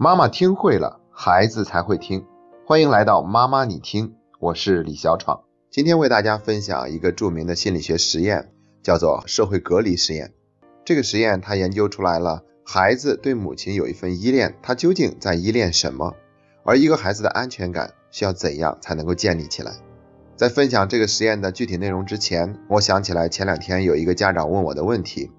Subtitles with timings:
[0.00, 2.24] 妈妈听会了，孩子才会听。
[2.64, 5.40] 欢迎来到妈妈你听，我是李小闯。
[5.72, 10.32] 今天为大家分享一个著名的心理学实验，叫做社会隔离实验。
[10.84, 16.14] 这个实验它研究出来了，孩子对母亲有一份依恋，他究竟在依恋什么？
[16.62, 19.72] 而一个孩子的安全感需要怎样才能够建立起来？
[20.36, 25.32] 在分享这个实验的具体内容之前，我想起来前两天有一个家长问我的问题，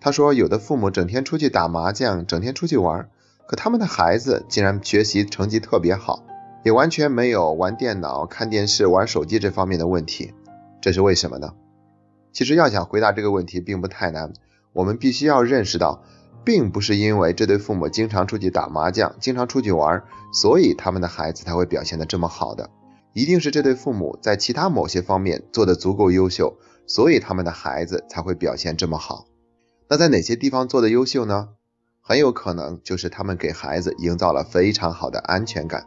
[0.00, 3.08] 他说有的父母整天出去打麻将，整天出去玩。
[3.50, 6.22] 可他们的孩子竟然学习成绩特别好，
[6.62, 10.32] 也完全没有玩电脑、看电视、玩手机这方面的问题，
[10.80, 11.52] 这是为什么呢？
[12.32, 14.32] 其实要想回答这个问题并不太难，
[14.72, 16.04] 我们必须要认识到，
[16.44, 22.70] 并不是因为这对父母经常出去打麻将、经常出去玩，所以他们的孩子才会表现得这么好的，
[23.14, 26.56] 一定是这对父母在其他某些方面做得足够优秀，
[26.86, 29.26] 所以他们的孩子才会表现这么好。
[29.88, 31.48] 那在哪些地方做得优秀呢？
[32.02, 35.86] 很有可能就是他们给孩子营造了非常好的安全感，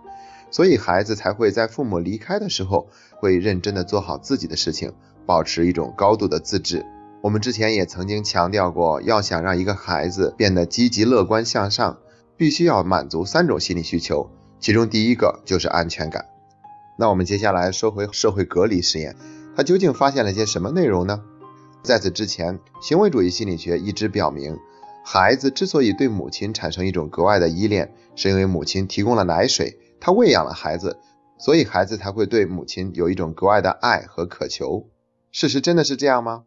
[0.51, 2.87] 所以孩子才会在父母离开的时候，
[3.19, 4.93] 会认真的做好自己的事情，
[5.25, 6.85] 保持一种高度的自制。
[7.21, 11.97] 我们之前也曾经强调过，要想让一个孩子变得积极乐观向上，
[12.37, 16.25] 必须要满足三种心理需求，其中第一个就是安全感。
[16.97, 19.15] 那我们接下来说回社会隔离实验，
[19.57, 21.21] 它究竟发现了些什么内容呢？
[21.81, 24.57] 在此之前，行为主义心理学一直表明。
[25.05, 30.97] 孩子之所以对母亲产生一种格外的依恋，是因为母亲提供了奶水，他喂养了孩子，
[31.37, 34.87] 所以孩子才会对母亲有一种格外的爱和渴求。
[35.31, 36.43] 事实真的是这样吗？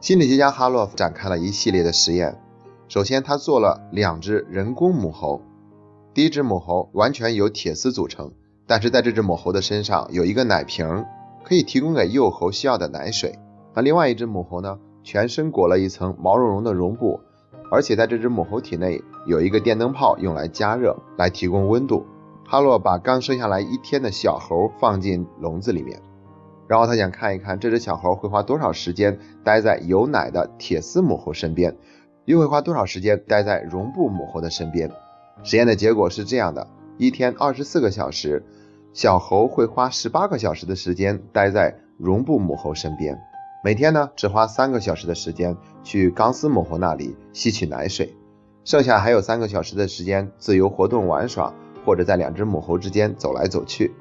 [0.00, 2.40] 心理学家哈洛夫展开了一系列的实验。
[2.88, 5.40] 首先，他做了两只人工母猴，
[6.12, 8.32] 第一只母猴完全由铁丝组成，
[8.66, 11.04] 但是在这只母猴的身上有一个奶瓶，
[11.44, 13.38] 可以提供给幼猴需要的奶水。
[13.74, 17.20] 那另外一只母猴呢，全身裹了一层毛茸茸的绒布。
[17.72, 22.04] 而且在这只母猴体内有一个电灯泡，用来加热，来提供温度。
[22.44, 25.98] 哈洛把刚生下来一天的小猴放进笼子里面，
[26.68, 31.74] 然后他想看一看这只小猴会花多少时间待在有奶的铁丝母猴身边，
[32.26, 34.90] 又会花多少时间待在绒布母猴的身边。
[35.42, 36.68] 实验的结果是这样的：
[36.98, 38.44] 一天二十四个小时，
[38.92, 43.18] 小猴会花十八个小时的时间待在绒布母猴身边。
[43.64, 48.16] 每天呢，只花三个小时的时间去钢丝母猴那里吸取奶水，
[48.64, 51.54] 剩下还有三个小时的时间自由活动玩耍，
[51.86, 53.94] 或者在两只母猴之间走来走去。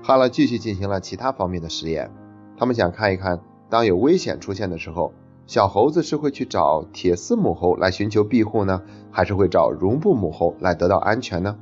[0.00, 2.08] 哈勒继续进行了其他方面的实验，
[2.56, 5.12] 他们想看一看，当有危险出现的时候，
[5.48, 11.58] 小猴子是会去找铁丝母猴来寻求庇护呢，还是会找绒布母猴来得到安全呢？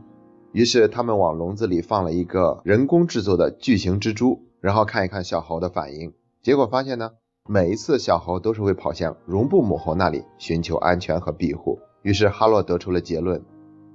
[0.53, 6.12] 于是他们往笼子里放了一个人工制作的巨型蜘蛛，然后看一看小猴的反应。
[6.43, 7.12] 结果发现呢。
[7.48, 13.42] 每一次小猴都是会跑向绒布母猴那里寻求安全和庇护，于是哈洛得出了结论：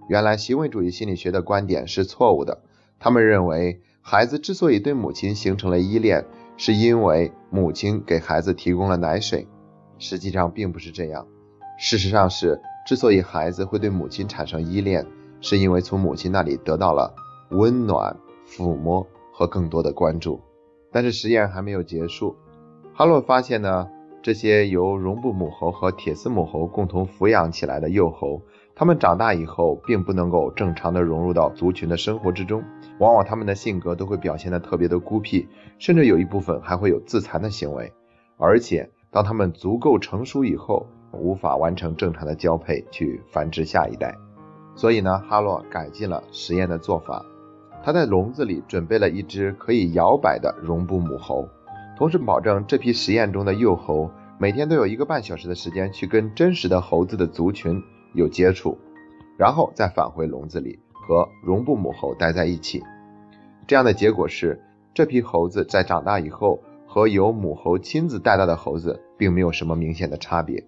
[0.09, 2.61] 原来行为主义心理学的观点是错误的。
[2.99, 6.25] 他们认为孩子之所以对母亲形成了依恋，
[6.57, 9.47] 是因为母亲给孩子提供了奶水。
[9.97, 11.25] 实际上并不是这样，
[11.79, 15.07] 事实上是之所以孩子会对母亲产生依恋，
[15.39, 17.15] 是因为从母亲那里得到了
[17.51, 18.13] 温暖、
[18.45, 20.41] 抚摸和更多的关注。
[20.91, 22.35] 但是实验还没有结束。
[22.97, 23.87] 哈洛发现呢，
[24.23, 28.41] 这些由绒布母猴和铁丝母猴共同抚养起来的幼猴，
[28.73, 32.63] 它们长大以后并不能够正常的融入到族群的生活之中，
[32.97, 35.47] 往往它们的性格都会表现的特别的孤僻，
[35.77, 37.93] 甚至有一部分还会有自残的行为。
[38.35, 44.15] 而且，当它们足够成熟以后，无法完成正常的交配去繁殖下一代。
[44.73, 47.23] 所以呢，哈洛改进了实验的做法，
[47.83, 51.47] 他在笼子里准备了一只可以摇摆的绒布母猴。
[51.97, 57.81] 同时保证这批实验中的幼猴每天都有一个半小时的时间去跟真实的猴子的族群
[58.13, 58.77] 有接触，
[59.35, 62.83] 然后再返回笼子里和绒布母猴待在一起。
[63.65, 64.61] 这样的结果是，
[64.93, 70.67] 这批猴子在长大以后和由母猴亲自带大的猴子并没有什么明显的差别。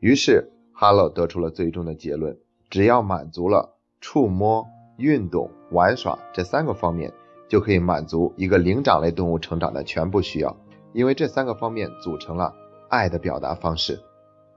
[0.00, 2.36] 于是哈勒得出了最终的结论：
[2.68, 4.66] 只要满足了触摸、
[4.96, 7.12] 运动、玩耍这三个方面。
[7.48, 10.56] 就可以满足一个灵长类动物成长的全部需要，
[10.92, 12.54] 因为这三个方面组成了
[12.88, 13.98] 爱的表达方式。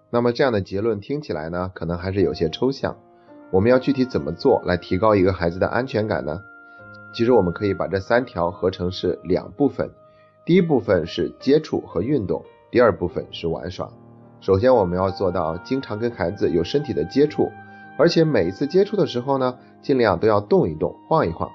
[0.10, 2.98] 那么这样的结论听起来呢，可能还是有些抽象。
[3.50, 6.42] 我们要具体怎么做来提高一个孩子的安全感呢？
[7.14, 9.90] 其实我们可以把这三条合成是两部分，
[10.46, 13.90] 第一部分是接触和运动，第二部分是玩耍。
[14.40, 17.52] 首先我们要做到经常跟孩子有身体的接触，
[17.98, 21.50] 而且每一次接触的时候呢，尽量都要动一动，晃一晃。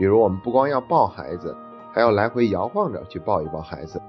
[0.00, 1.54] 比如，我们不光要抱孩子，
[1.92, 4.00] 还要来回摇晃着去抱一抱孩子。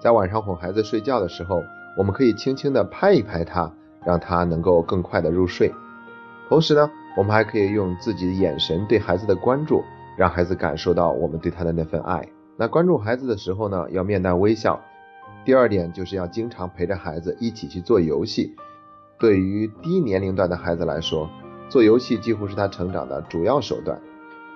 [0.00, 1.62] 在晚上哄孩子睡觉的时候，
[1.98, 3.70] 我们可以轻轻地拍一拍他，
[4.06, 5.70] 让他能够更快的入睡。
[6.48, 9.84] 同时呢，我们还可以用自己的眼神对孩子的关注，
[10.16, 12.26] 让孩子感受到我们对他的那份爱。
[12.56, 14.80] 那关注孩子的时候呢，要面带微笑。
[15.44, 18.56] 第二点就是要经常陪着孩子一起去做游戏。
[19.18, 21.28] 对于低年龄段的孩子来说，
[21.68, 24.00] 做游戏几乎是他成长的主要手段。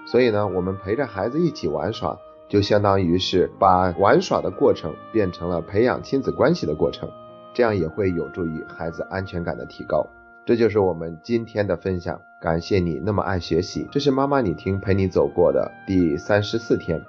[0.07, 2.19] 所以呢，我们陪着孩子一起玩耍，
[2.49, 7.09] 就相当于是把玩耍的过程变成了培养亲子关系的过程，
[7.55, 10.07] 这样也会有助于孩子安全感的提高。
[10.45, 13.89] 这就是我们今天的分享，感谢你那么爱学习。
[13.91, 17.03] 这是妈妈你听陪你走过的第三十四天。